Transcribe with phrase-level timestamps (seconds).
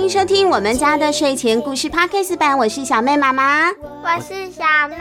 [0.00, 4.96] 欢迎收听我们家的睡前故事 Podcast 版，我是小妹妈妈，我是小妹，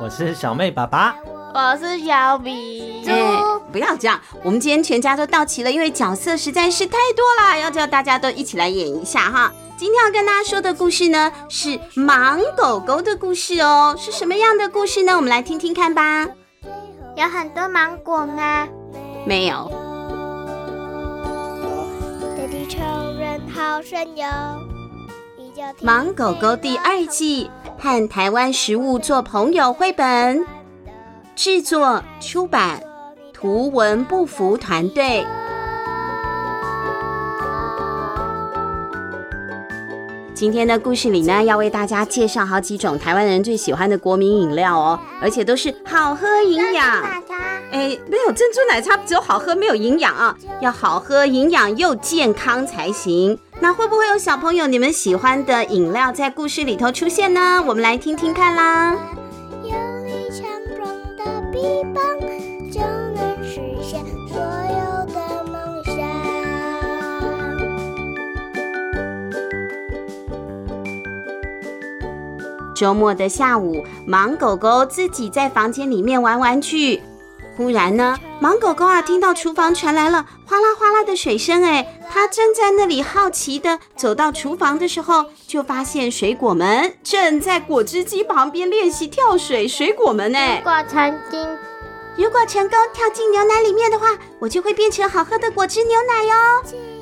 [0.00, 1.14] 我是小妹爸爸，
[1.54, 3.04] 我是小比。
[3.06, 9.52] 哎，不要这样，我们今天全家都到齐了，因为角色实在是太多了，要叫大家都一起来演一下哈。
[9.76, 15.14] 今天要跟大家说的故事呢，是芒狗狗的故事哦，是什么样的故事呢？
[15.14, 16.26] 我们来听听看吧。
[17.16, 18.66] 有很多芒果吗？
[19.24, 19.70] 没有。
[25.80, 30.44] 芒狗狗第二季，和台湾食物做朋友绘本，
[31.36, 32.82] 制作出版
[33.32, 35.24] 图文不符团队。
[40.34, 46.84] 今天的故事里呢，要为大家介绍好几种台湾人最喜欢的国民饮料哦，而且都是好喝营养。
[47.70, 50.36] 哎，没有珍珠奶茶，只有好喝没有营养啊！
[50.60, 53.38] 要好喝、营养又健康才行。
[53.60, 57.62] 那会不会有小朋友你们喜欢的饮料在故事里头出现呢？
[57.66, 58.96] 我们来听听看啦。
[72.74, 77.00] 周末的下午，盲狗狗自己在房间里面玩玩具。
[77.56, 81.62] 忽然呢，盲狗狗啊，听到厨房传来了哗啦哗啦的水声。
[81.62, 89.68] 哎，它正在那里好奇地走到厨房的时候，就发现水果们正在果汁机旁边练习跳水。
[89.68, 91.58] 水果们，哎，如果成功，
[92.16, 94.08] 如果成功跳进牛奶里面的话，
[94.40, 96.34] 我就会变成好喝的果汁牛奶哟。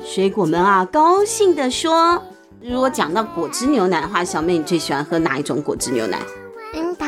[0.05, 2.23] 水果们啊，高兴地说。
[2.65, 6.17] 如果讲到果汁牛奶的话，小妹你最喜欢喝哪一种果汁牛奶？
[6.73, 7.05] 樱桃。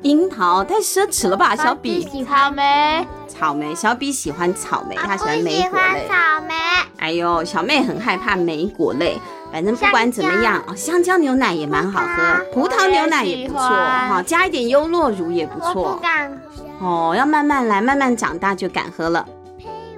[0.00, 2.00] 樱桃太奢侈了吧，小比。
[2.08, 3.06] 喜欢草莓。
[3.28, 6.54] 草莓，小比喜欢草莓，他喜欢莓喜欢草莓。
[6.96, 9.20] 哎呦，小妹很害怕莓果类。
[9.52, 15.92] 反正不管怎么样，哦，香蕉牛奶也蛮好喝，葡萄牛奶也不错哈，加一点优酪乳也不错。
[15.92, 16.40] 不敢。
[16.80, 19.26] 哦，要慢慢来，慢慢长大就敢喝了。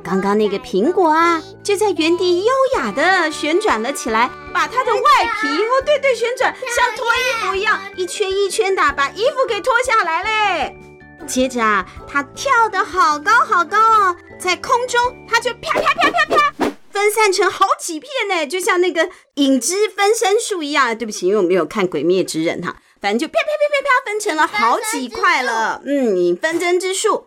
[0.08, 5.00] 刚刚那个苹果啊，就在原地优雅的旋转了起来，把它的外
[5.38, 10.78] 皮哦，对对，旋转，像脱衣服一样，一圈一圈的把衣服给脱下来嘞。
[11.26, 14.98] 接着啊，它跳得好高好高哦，在空中
[15.28, 20.96] 它就啪啪啪啪啪，分散成好几片呢，就像那个影子分身术一样。
[20.96, 25.82] 对不起，因为我没有看《鬼灭之刃》哈，反正就啪啪啪啪啪分成了好几块了。
[25.84, 27.26] 嗯，你分针之术。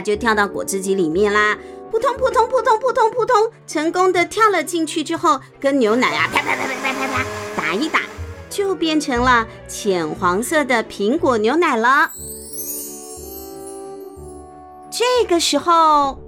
[0.00, 1.58] 他就跳到果汁机里面啦，
[1.90, 7.24] 扑通扑通扑通扑通扑通，成功的跳了进去之后，跟牛奶啊啪啪啪啪啪啪啪
[7.54, 8.00] 打一打，
[8.48, 12.12] 就变成了浅黄色的苹果牛奶了。
[14.90, 16.18] 这个时候，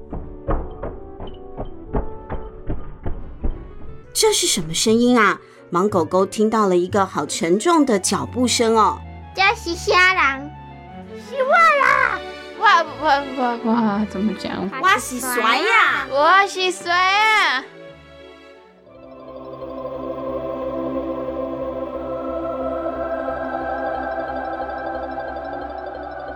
[4.13, 5.41] 这是什么声音啊？
[5.73, 8.99] 盲狗狗听到了一个好沉重的脚步声哦，
[9.35, 10.43] 这是虾郎，
[11.27, 12.21] 是我啦。
[12.63, 14.07] 哇哇哇哇！
[14.09, 14.71] 怎么讲？
[14.81, 16.07] 我是谁呀？
[16.09, 17.65] 我是谁呀？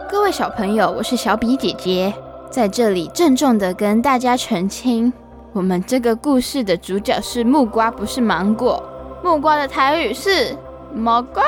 [0.09, 2.12] 各位小朋友，我是小比姐姐，
[2.50, 5.12] 在这里郑重的跟大家澄清，
[5.53, 8.82] 我们这个故事的主角是木瓜，不是芒果。
[9.22, 10.56] 木瓜的台语是
[10.92, 11.44] “魔瓜”，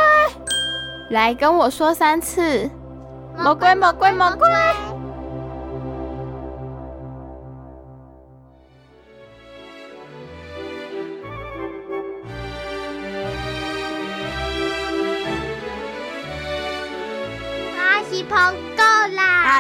[1.11, 2.71] 来跟我说三次。
[3.37, 4.49] 魔鬼，魔鬼，魔鬼！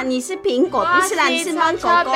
[0.09, 2.13] 你是苹果，不是啦，你是芒狗狗。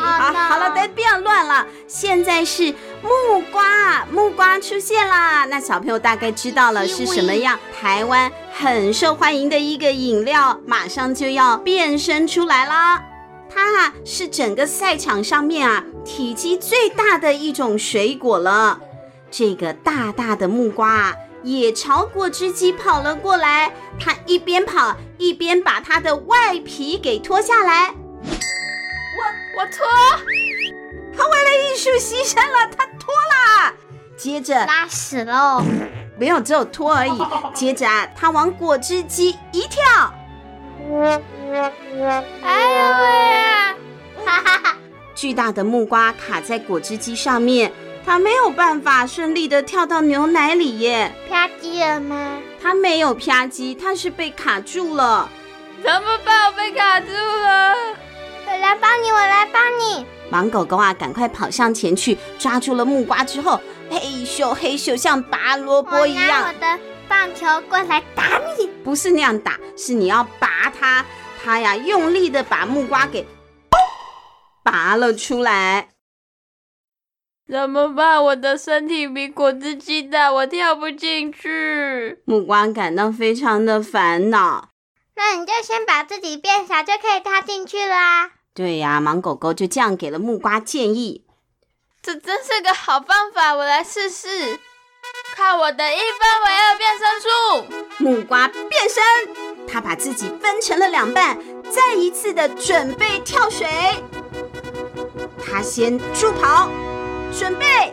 [0.00, 1.66] 好，好了，别别乱了。
[1.86, 5.44] 现在是木瓜，木瓜出现啦。
[5.44, 7.58] 那小朋友大概知道了是什么样？
[7.80, 8.30] 台湾。
[8.52, 13.00] 很受欢迎的一个饮料，马上就要变身出来啦！
[13.48, 18.80] 它啊是整个赛场上面啊体积最大的一种水果了。
[19.30, 27.88] 这个大大的木瓜啊也朝果汁机跑了过来，它一边跑一边把它的外皮给脱下来。
[27.88, 29.24] 我
[29.58, 29.86] 我脱，
[31.16, 33.74] 它为了艺术牺牲了，它脱了。
[34.16, 35.62] 接着拉屎喽。
[36.18, 37.16] 没有，只有脱而已。
[37.54, 40.12] 接着啊，他往果汁机一跳，
[40.82, 43.74] 哎呦喂啊！
[44.26, 44.76] 哈哈哈！
[45.14, 47.72] 巨大的木瓜卡在果汁机上面，
[48.08, 51.14] 他没有办法顺利的跳到牛奶里耶。
[51.28, 52.38] 啪叽了吗？
[52.58, 55.28] 他没有啪叽，他是被卡住了。
[55.84, 56.46] 怎么办？
[56.46, 57.74] 我被卡住了！
[58.46, 60.06] 我来帮你，我来帮你。
[60.32, 63.60] 盲狗狗啊，赶快跑上前去，抓住了木瓜之后，
[63.90, 66.24] 嘿咻嘿咻，像拔萝卜一样。
[66.24, 68.70] 我拿我的棒球过来打你。
[68.82, 71.04] 不是那样打，是你要拔它，
[71.44, 73.26] 它呀用力的把木瓜给
[74.62, 75.88] 拔了出来。
[77.50, 78.22] 怎么办？
[78.22, 82.18] 我的身体比果汁机大，我跳不进去。
[82.26, 84.68] 木瓜感到非常的烦恼。
[85.16, 88.32] 那你就先把自己变小，就可以踏进去啦。
[88.54, 91.24] 对呀，盲狗狗就这样给了木瓜建议。
[92.02, 94.58] 这真是个好方法，我来试试。
[95.34, 98.04] 看我的一分为二变身术！
[98.04, 101.38] 木瓜变身，它把自己分成了两半，
[101.70, 103.66] 再一次的准备跳水。
[105.42, 106.70] 它先助跑。
[107.32, 107.92] 准备！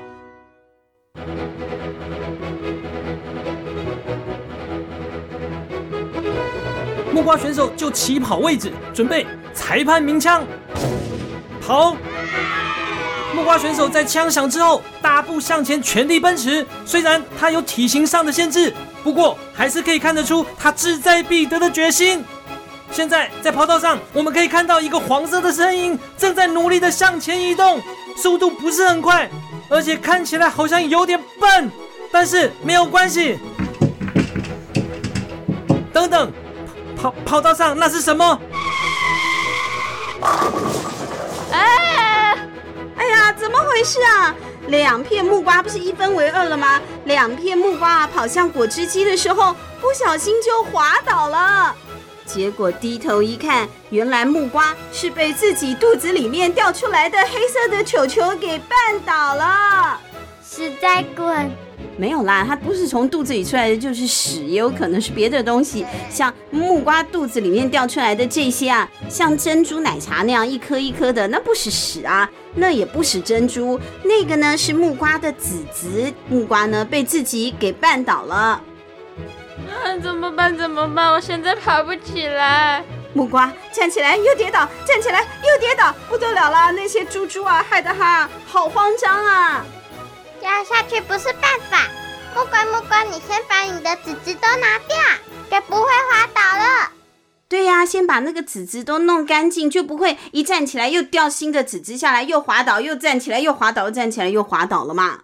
[7.11, 9.25] 木瓜选手就起跑位置，准备。
[9.53, 10.43] 裁判鸣枪，
[11.65, 11.95] 跑！
[13.33, 16.65] 木瓜选手在枪响之后大步向前，全力奔驰。
[16.85, 18.73] 虽然他有体型上的限制，
[19.03, 22.23] 不过还是可以看得出他志在必得的决心。
[22.91, 27.81] 现在在跑道上，我们可以看到一个黄色的身影正在努力的向前移动。
[28.17, 29.29] 速度不是很快，
[29.69, 31.69] 而且看起来好像有点笨，
[32.09, 33.37] 但是没有关系。
[35.91, 36.31] 等等，
[36.95, 38.39] 跑跑道上那是什么？
[41.51, 42.37] 哎，
[42.95, 44.33] 哎呀，怎么回事啊？
[44.67, 46.81] 两片木瓜不是一分为二了吗？
[47.03, 51.75] 两片木瓜跑向果汁机的时候，不小心就滑倒了。
[52.25, 59.99] 结果低头一看，原来木瓜是被自己肚子里面掉出来的黑色的球球给绊倒了。
[60.43, 61.49] 屎在滚！
[61.97, 65.85] 没有啦，它不是从肚子里出来的，就是屎，也有可能是别的东西。
[66.09, 76.11] 像木瓜肚子里面掉出来的这些啊，像珍珠奶茶那样一颗一颗的，那不是屎啊，那也不是珍珠，那个呢是木瓜的籽籽。
[76.29, 78.61] 木瓜呢被自己给绊倒了。
[79.83, 80.55] 啊， 怎么办？
[80.57, 81.11] 怎么办？
[81.11, 82.83] 我现在爬不起来。
[83.13, 86.71] 木瓜站起来又跌倒，站起来又跌倒，不得了了！
[86.73, 89.65] 那些猪猪啊，害得他好慌张啊！
[90.41, 91.87] 掉下去不是办法。
[92.35, 94.97] 木瓜，木瓜，你先把你的籽籽都拿掉，
[95.49, 96.91] 就不会滑倒了。
[97.47, 105.21] 对呀、啊，先把那个籽籽都弄干净，就不会一站起来又掉新的籽籽下来，又滑倒，又站起来又滑倒，又站起来又滑倒了嘛。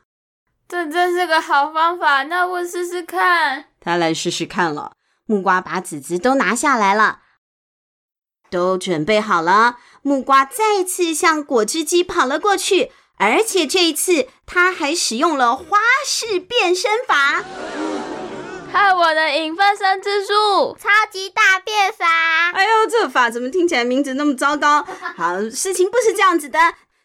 [0.70, 3.66] 这真是个好方法，那我试试看。
[3.82, 4.94] 他来试试看了。
[5.26, 7.20] 木瓜把籽籽都拿下来了，
[8.50, 9.78] 都准备好了。
[10.02, 17.44] 木瓜再次向果汁机跑了过去，而且这一次他还使用了花式变身法。
[18.72, 22.06] 看我的影分身之术，超级大变法！
[22.52, 24.88] 哎呦，这法怎么听起来名字那么糟糕？
[25.18, 26.58] 好，事情不是这样子的。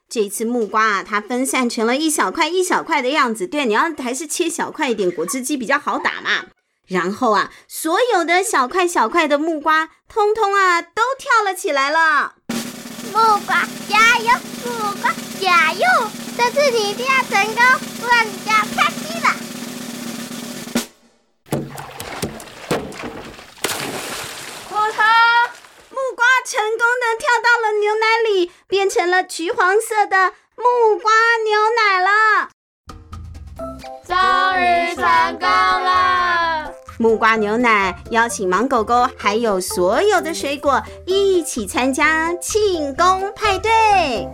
[0.08, 3.48] 这次木瓜啊，它分散成了一小块一小块的样子。
[3.48, 6.46] 对，你要还是切小块一点，果汁机比较好打嘛。
[6.86, 12.34] 然后啊，所有的小块小块的木瓜，通通啊都跳了起来了。
[13.12, 14.30] 木瓜加油，
[14.64, 15.84] 木瓜加油！
[16.36, 17.64] 这次你一定要成功，
[18.00, 19.28] 不然你就要开机了。
[24.68, 25.02] 火头，
[25.90, 31.10] 木瓜成功的跳到了牛奶里，变成了橘黄色的木瓜
[31.44, 32.10] 牛奶了。
[34.06, 34.14] 终
[34.60, 35.02] 于成
[35.38, 35.85] 功了！
[36.98, 44.26] 木瓜牛奶邀请芒狗狗还有所有的水果一起参加庆功派对。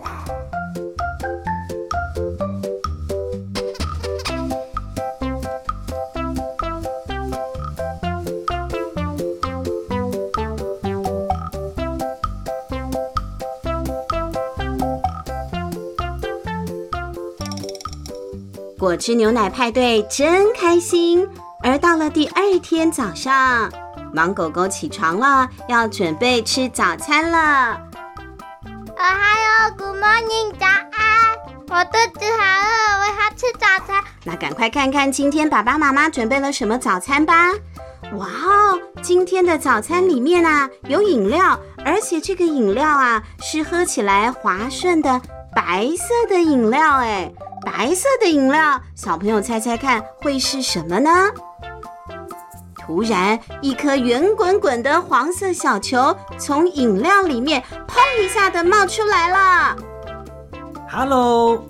[18.83, 21.25] 果汁牛奶派对真开心，
[21.63, 23.71] 而到了第二天早上，
[24.13, 27.79] 盲狗狗起床了，要准备吃早餐了。
[28.67, 30.91] 哦嗨哟，Good morning，早安！
[31.69, 34.03] 我肚子好饿，我要吃早餐。
[34.25, 37.51] 那赶快看看今天爸爸妈妈准备了什么早餐吧。
[38.17, 45.21] 哇哦，今天的早餐里面啊有饮料，而且这个饮料啊是喝起来滑顺的
[45.55, 47.31] 白色的饮料，哎。
[47.65, 51.09] 白色的饮料，小朋友猜猜看会是什么呢？
[52.85, 59.75] 突然，一颗圆滚滚的黄色小球从饮料里面砰一下的冒出来了。
[60.91, 61.65] Hello，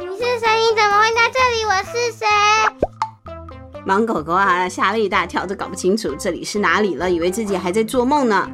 [0.00, 0.48] 你是谁？
[0.58, 1.64] 你怎么会在这里？
[1.64, 2.26] 我是谁？
[3.86, 8.50] 盲狗狗啊，吓了一大跳，都搞不清楚这里是哪里了，以为自己还在做梦呢。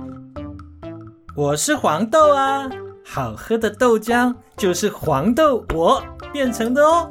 [1.34, 2.68] 我是黄豆啊，
[3.02, 6.02] 好喝的豆浆就是黄豆我
[6.34, 7.08] 变成的哦。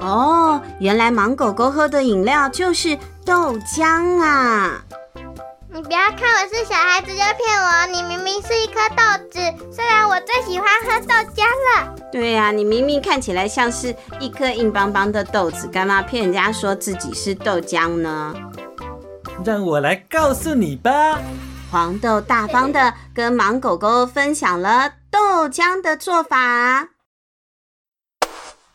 [0.00, 4.82] 哦，原来芒狗狗喝的饮料就是豆浆啊！
[5.68, 9.38] 你不要看我是小孩子就骗我，你明明是一颗豆子。
[9.72, 11.94] 虽然我最喜欢喝豆浆了。
[12.10, 18.34] 对呀、啊，你明明看起来像是一颗硬邦邦的豆子，干嘛骗人家说自己是豆浆呢？
[19.44, 21.18] 让我来告诉你吧。
[21.70, 26.88] 黄豆大方的跟盲狗狗分享了豆浆的做法。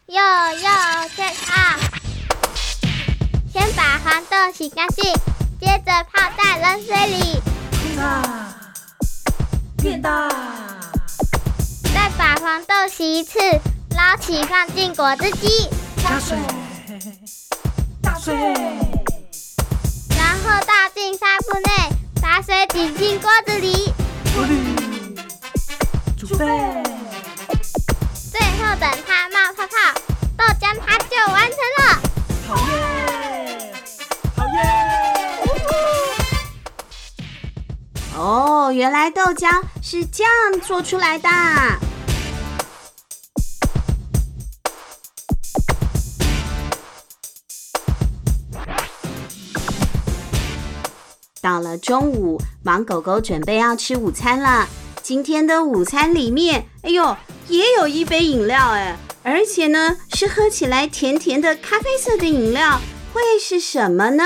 [0.08, 1.78] 又又先啊，
[3.52, 5.04] 先把黄豆洗干净，
[5.60, 7.42] 接着泡在冷水里，
[7.82, 8.22] 变大，
[9.82, 10.30] 变大，
[11.94, 13.40] 再把黄豆洗一次，
[13.96, 15.70] 捞起放进果汁机，
[16.04, 16.38] 加水，
[18.04, 18.34] 加水，
[20.18, 21.70] 然后倒进纱布内，
[22.22, 23.94] 把水挤进锅子里，
[24.36, 25.16] 锅里，
[26.18, 26.46] 煮沸，
[28.32, 29.94] 最后等它冒泡泡，
[30.38, 32.02] 豆浆它就完成了。
[32.48, 32.97] 好耶，
[38.72, 40.32] 原来豆浆是这样
[40.62, 41.30] 做出来的。
[51.42, 54.68] 到了中午，盲狗狗准备要吃午餐了。
[55.02, 57.16] 今天的午餐里面，哎呦，
[57.48, 62.82] 也有一杯饮料哎，而且呢是喝起来甜甜的咖啡色的饮料，
[63.14, 64.26] 会是什么呢？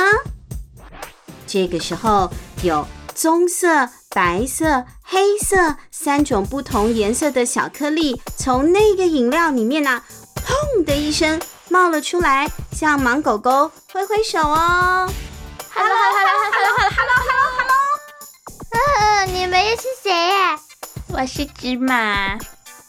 [1.45, 2.31] 这个时候
[2.63, 2.88] 有
[3.22, 10.04] 棕色、白色、黑色三种不同颜色的小颗粒从那个饮料里面呢、啊，
[10.38, 15.08] 砰的一声冒了出来，向盲狗狗挥挥手哦。
[15.70, 17.75] Hello，Hello，Hello，Hello，Hello，Hello，Hello。
[18.72, 20.60] 呃，你们又是谁呀？
[21.10, 22.40] 我是芝麻，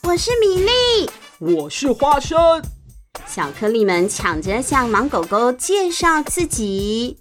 [0.04, 1.10] 我是米粒，
[1.40, 2.62] 我是花生。
[3.26, 7.18] 小颗粒们抢着向盲狗狗介绍自己。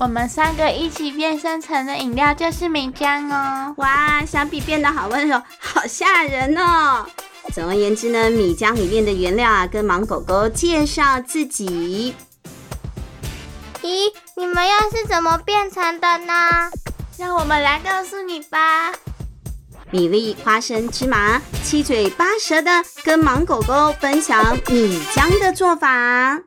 [0.00, 3.74] 我们三个一起变身成的饮料就是米浆哦。
[3.76, 7.06] 哇，小比变得好温柔，好吓人哦。
[7.52, 12.14] 总而言之呢，米浆里面的原料啊，跟盲狗狗介绍自己。
[13.82, 16.70] 咦，你们又是怎么变成的呢？
[17.18, 18.92] 让我们来告诉你吧。
[19.90, 26.40] 米粒、花生、芝麻七嘴八舌的跟盲狗狗分享米浆的做法。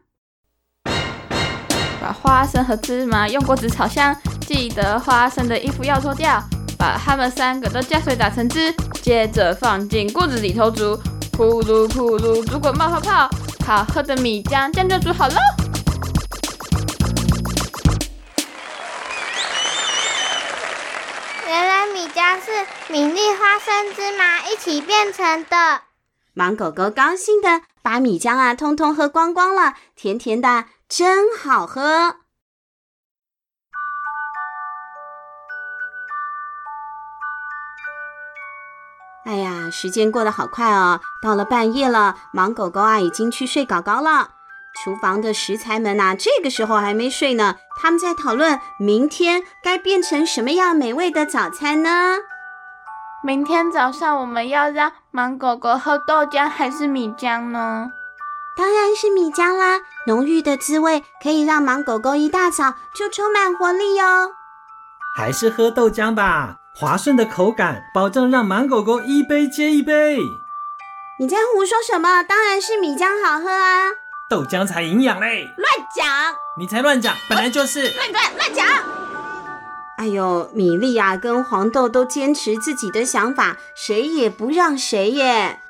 [2.04, 4.14] 把花生和芝麻用锅子炒香，
[4.46, 6.44] 记得花生的衣服要脱掉。
[6.78, 11.00] 把它们三个都加水打成汁，接着放进锅子里头煮，
[11.38, 13.30] 咕噜咕噜，煮滚冒泡泡，
[13.66, 15.36] 好喝的米浆这样就煮好了。
[21.48, 25.84] 原来米浆是米粒、花生、芝麻一起变成的。
[26.34, 30.66] 芒狗狗高兴的把米浆啊通通喝光光了，甜甜的，
[30.96, 32.18] 真好喝。
[39.26, 44.34] 哎呀，时间过得好快哦，到了半夜了，芒狗狗啊已经去睡觉觉了。
[44.76, 47.56] 厨房的食材们呐，这个时候还没睡呢。
[47.76, 52.18] 他们在讨论明天该变成什么样美味的早餐呢？
[53.24, 57.92] 明天早上我们要让芒狗狗喝豆浆还是米浆呢？
[58.56, 64.32] 当然是米浆啦，浓郁的滋味可以让芒狗狗一大早就充满活力哟。
[65.16, 70.20] 还是喝豆浆吧，滑顺的口感保证让芒狗狗一杯接一杯。
[71.20, 72.24] 你在胡说什么？
[72.24, 73.90] 当然是米浆好喝啊！
[74.30, 75.48] 豆浆才营养嘞！
[75.58, 76.36] 乱讲！
[76.58, 78.68] 你才乱讲，本来就是乱乱乱讲！
[79.98, 85.62] 哎呦，米粒啊，跟黄豆都坚持自己的想法，谁也不让谁耶！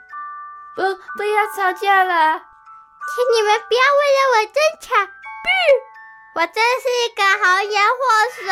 [0.75, 2.41] 不，不要吵架了，
[3.09, 4.87] 请你们不要为了我争吵。
[5.43, 5.47] 不，
[6.39, 7.99] 我真是一个红颜祸
[8.39, 8.47] 水。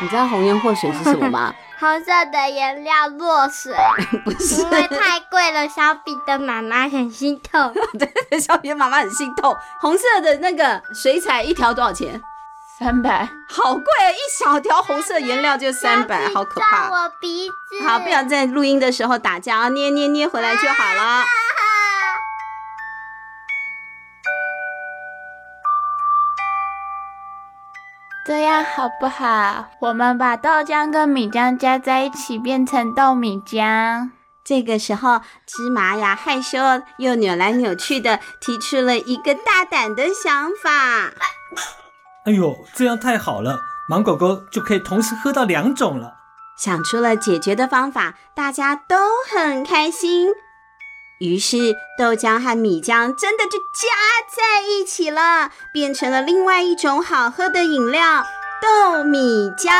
[0.00, 1.54] 你知道红颜祸水是什么吗？
[1.78, 3.74] 红色的颜料落水，
[4.24, 7.74] 不是因为太贵了，小比的妈妈很心痛。
[7.98, 9.56] 对，小比的妈妈很心痛。
[9.80, 12.22] 红色的那个水彩一条多少钱？
[12.78, 14.10] 三百，好贵啊！
[14.10, 16.90] 一小条红色颜料就三百，好可怕。
[16.90, 17.86] 我鼻子。
[17.86, 19.68] 好，不要在录音的时候打架啊！
[19.68, 21.24] 捏捏捏回来就好了。
[28.24, 29.68] 这样好不好？
[29.80, 34.10] 我们把豆浆跟米浆加在一起，变成豆米浆。
[34.44, 36.58] 这个时候，芝麻呀害羞
[36.98, 41.12] 又扭来扭去的，提出了一个大胆的想法。
[42.24, 46.14] 哎呦，这样太好了，芒果狗就可以同时喝到两种了。
[46.56, 48.96] 想出了解决的方法，大家都
[49.28, 50.28] 很开心。
[51.22, 51.56] 于是
[51.96, 53.86] 豆浆和米浆真的就加
[54.28, 58.24] 在一起了，变成了另外一种好喝的饮料——
[58.60, 59.70] 豆米浆。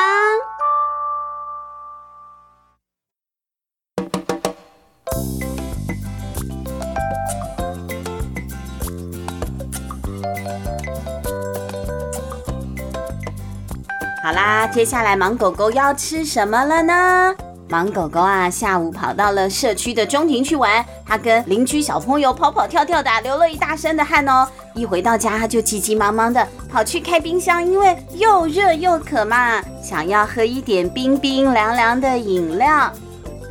[14.22, 17.34] 好啦，接下来芒狗狗要吃什么了呢？
[17.72, 24.46] 芒狗狗啊，下午跑到了社区的中庭去玩，它跟邻居小朋友跑跑跳跳的，流了一大身的汗哦。
[24.74, 32.92] 一回到家，它就急急忙忙的跑去开冰箱，因为又热又渴嘛，想要喝一点冰冰凉凉的饮料。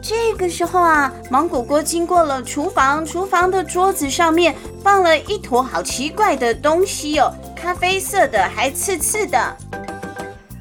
[0.03, 9.57] 这个时候啊，芒狗狗经过了厨房，厨房的桌子上面放了一坨好奇怪的东西哦，咖啡色的，还刺刺的。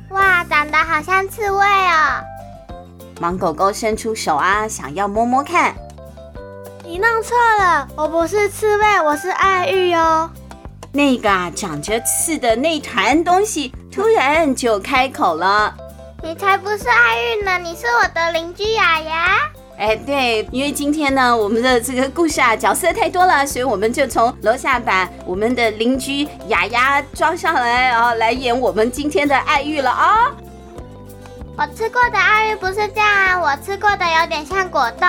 [0.09, 2.25] 哇，长得好像刺猬哦！
[3.21, 5.75] 芒狗狗伸出手啊，想要摸摸看。
[6.83, 10.31] 你弄错了，我不是刺猬，我是爱玉哦。
[10.91, 15.75] 那个啊，长着刺的那团东西突然就开口了
[16.25, 19.39] ：“你才不是爱玉呢，你是我的邻居雅雅。”
[19.77, 30.33] 哎，对，因为今天呢，我们的这个故事啊，角色太多了，所以我们就从楼下把我们的邻居雅雅装上来，然后来演我们今天的爱玉了啊、哦。
[31.57, 35.09] 我吃过的爱玉不是这样啊，我吃过的有点像果冻。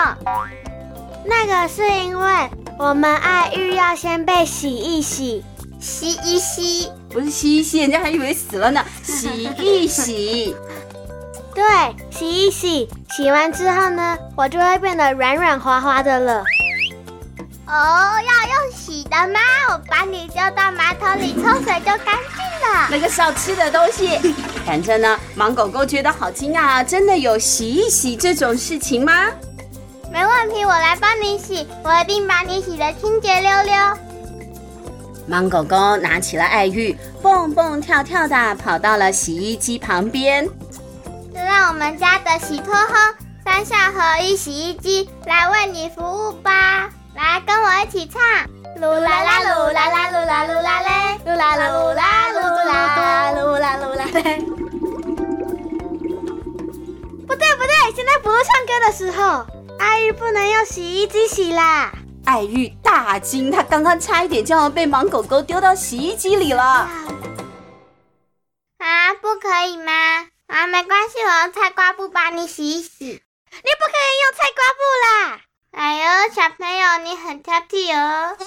[1.26, 5.44] 那个是因为我们爱玉要先被洗一洗，
[5.80, 10.56] 洗一洗，不是洗一洗，人家还以为死了呢，洗一洗。
[11.54, 11.64] 对，
[12.10, 16.44] 洗一洗，洗完之后呢，我就会变得软软滑滑的了。
[17.68, 19.40] 哦，要用洗的吗？
[19.70, 22.88] 我把你丢到马桶里冲水就干净了。
[22.90, 24.20] 那个是要吃的东西。
[24.66, 26.84] 反正呢，盲狗狗觉得好惊讶啊！
[26.84, 29.28] 真的有洗一洗这种事情吗？
[30.12, 33.74] 没问题，我来帮你洗，我一定把你洗得清洁溜溜。
[35.30, 40.46] 盲狗狗拿起了爱玉，蹦蹦跳跳的跑到了洗衣机旁边。
[41.34, 43.14] 就让我们家的洗脱烘
[43.46, 46.90] 三效合一洗衣机来为你服务吧！
[47.16, 48.22] 来，跟我一起唱：
[48.82, 50.91] 噜啦啦噜啦啦噜啦噜啦啦
[58.92, 59.46] 的时候，
[59.80, 61.94] 爱玉不能用洗衣机洗啦！
[62.26, 66.62] 爱玉大惊，他刚刚差一点就要被盲狗狗丢到洗衣机里了。
[68.80, 69.94] 啊，不可以吗？
[70.48, 73.06] 啊，没关系，我用菜瓜布帮你洗一洗。
[73.06, 75.40] 你不可以用菜瓜布啦！
[75.72, 75.96] 哎
[76.28, 78.36] 呦，小朋友，你很挑剔哦。
[78.38, 78.46] 嗯，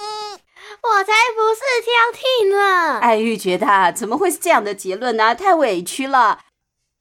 [0.83, 2.99] 我才不是挑剔呢。
[2.99, 5.35] 爱玉觉得怎么会是这样的结论呢？
[5.35, 6.41] 太委屈了。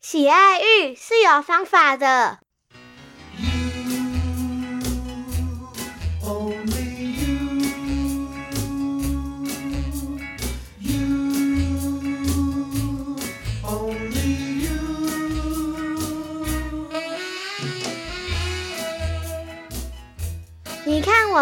[0.01, 2.39] 洗爱玉是有方法的。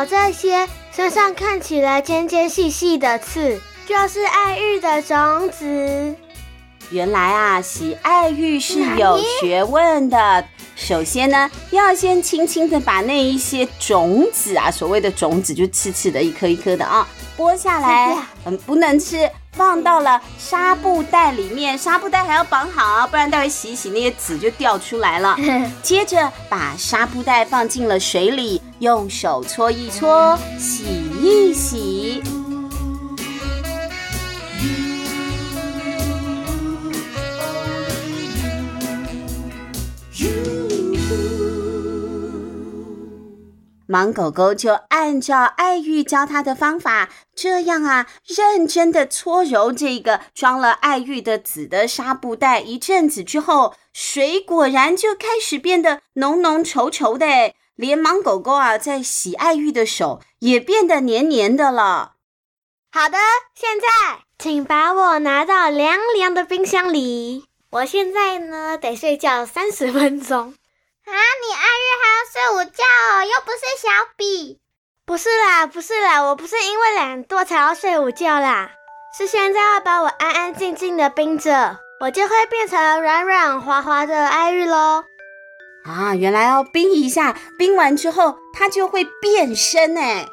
[0.05, 6.15] 这些身上看起来尖尖细细的刺，就是爱玉的种子。
[6.89, 10.45] 原来啊，洗爱玉是有学问的。
[10.75, 25.37] 首先呢，要先轻轻的把那一些种子啊，所谓的种子就刺刺的，一颗一颗的啊，剥下来，嗯，不能吃，放到了纱布袋里面，纱布袋还要绑好，不然待会洗一洗那些籽就掉出来了。
[25.83, 30.85] 接着把纱布袋放进了水里，用手搓一搓，洗
[31.21, 32.23] 一洗。
[43.87, 47.09] 盲狗狗就按照爱玉教他的方法，
[47.41, 52.59] 这样啊，认真的搓揉这个装了爱玉的紫的纱布袋。
[52.59, 62.13] 一阵子之后，水果然就开始变得浓浓稠稠的，连芒狗狗啊在洗爱玉的手也变得黏黏的了。
[62.91, 63.17] 好的，
[63.55, 63.87] 现在
[64.37, 67.45] 请把我拿到凉凉的冰箱里。
[67.71, 70.53] 我现在呢，得睡觉三十分钟。
[71.05, 71.11] 啊！
[71.11, 74.60] 你爱玉还要睡午觉哦，又不是小比。
[75.11, 78.71] 不是啦，不是啦，我不是因为懒惰才要睡午觉啦，
[79.13, 85.03] 是现在要把我安安静静的冰着，我就会变成软软滑滑的爱玉喽。
[85.83, 90.25] 啊，原来要冰一下，冰完之后它就会变身哎，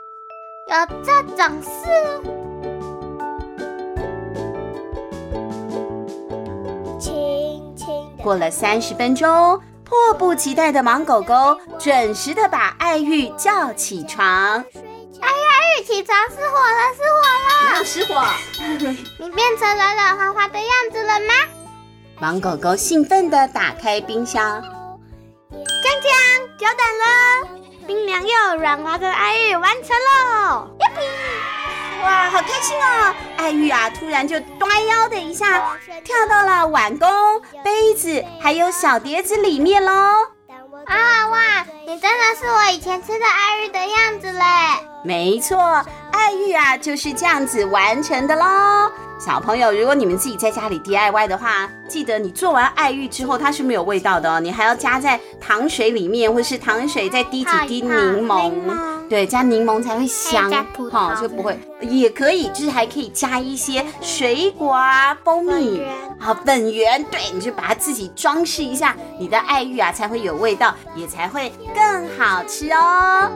[0.69, 1.91] 有这种事？
[8.23, 9.61] 过了三十分钟。
[9.88, 14.22] 迫不及待的忙狗狗准时的把爱玉叫起床。
[14.22, 16.16] 哎呀，爱玉，起床！
[16.29, 17.72] 失火了，失火了！
[17.72, 18.22] 没有失火。
[19.18, 21.35] 你变成软软滑滑的样子了吗？
[22.20, 24.61] 忙狗狗兴奋的打开冰箱。
[25.51, 25.57] 锵
[26.03, 26.12] 锵，
[26.59, 27.48] 久等了！
[27.87, 30.48] 冰凉又软滑的爱玉完成喽！
[32.49, 33.15] 开心哦！
[33.37, 37.09] 爱玉啊，突然就端腰的一下跳到了碗公、
[37.63, 39.93] 杯子还有小碟子里面喽！
[40.87, 44.45] 啊哇，你真的是我以前吃的爱玉的样子嘞！
[45.03, 45.57] 没错，
[46.11, 48.45] 爱玉啊就是这样子完成的喽。
[49.19, 58.53] 小朋友，如果你们自己在家里 DIY 的话，记得你做完爱玉之后，它是没有味道的哦，你还要加在糖水里面，或是糖水再滴几滴柠檬，
[59.09, 60.49] 对，加柠檬才会香，
[60.93, 61.59] 好、哦、就不会。
[61.81, 65.83] 也可以，就是还可以加一些水果啊，蜂蜜，
[66.21, 73.31] 啊粉圆，对，你就把它自己装饰一下，你的爱玉啊才会有味道，也才会更好吃哦。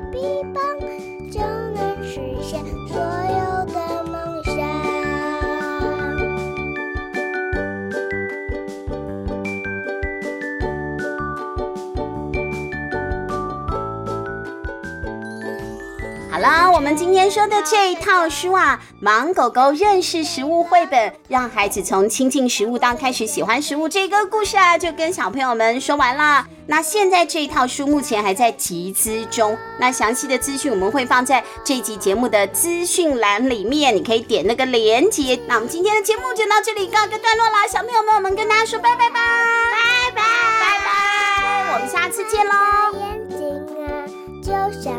[16.83, 26.45] 们今天说的这一套书啊，《盲狗狗认识食物绘本》，让孩子从亲近食物到开始喜欢食物这个故事啊，就跟小朋友们说完了。
[26.67, 35.39] 那现在这一套书目前还在集资中，那详细的资讯我们会放在这集节目的资讯栏里面，你可以点那个链接。
[35.47, 39.21] 那我们今天的节目就到这里告一个段落啦，小朋友们，我们跟大家说拜拜吧，
[39.71, 40.23] 拜拜
[40.61, 42.53] 拜拜，我们下次见喽。
[42.99, 43.39] 眼睛
[43.87, 43.87] 啊，
[44.43, 44.51] 就
[44.83, 44.93] 像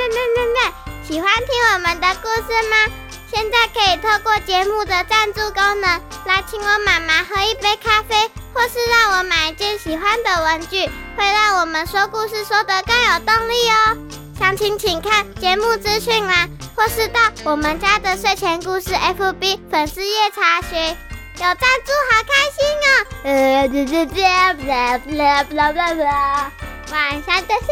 [0.00, 2.76] 妹妹妹妹喜欢听我们的故事吗
[3.30, 8.16] 现在可以透过节目的赞助功能来请我妈妈喝一杯咖啡
[8.54, 10.86] 或是让我买一件喜欢的文具
[11.18, 13.98] 会让我们说故事说的更有动力哦
[14.38, 26.52] 详情请看节目资讯栏或是到我们家的睡前故事 fb 粉丝页查询有赞助好开心哦呃姐姐姐不啦不啦不啦不啦
[26.90, 27.68] 晚上的森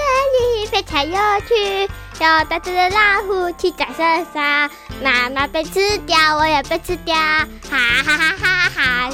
[0.57, 1.17] 林非常有
[1.49, 1.89] 趣
[2.21, 4.71] 有大只的老虎骑在身上，
[5.03, 9.11] 妈妈被吃掉，我也被吃掉，哈哈哈哈哈哈！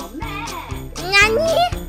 [0.97, 1.84] 那你？